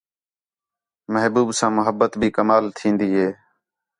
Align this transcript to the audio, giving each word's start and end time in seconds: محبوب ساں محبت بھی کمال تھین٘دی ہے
محبوب 1.13 1.47
ساں 1.57 1.71
محبت 1.77 2.11
بھی 2.19 2.29
کمال 2.37 2.63
تھین٘دی 2.77 3.09
ہے 3.19 3.29